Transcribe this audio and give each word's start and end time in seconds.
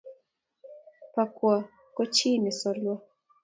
bokwo 1.13 1.51
ko 1.95 2.01
chi 2.15 2.29
ne 2.41 2.51
solwo 2.59 2.93